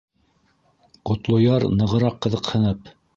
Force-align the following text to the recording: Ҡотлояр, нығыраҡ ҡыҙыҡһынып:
Ҡотлояр, 1.09 1.65
нығыраҡ 1.81 2.17
ҡыҙыҡһынып: 2.27 2.91